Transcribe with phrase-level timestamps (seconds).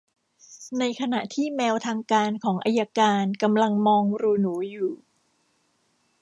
[0.79, 4.93] ในขณะที่แมวทางการของอัยการกำลังมองรูหนูอยู่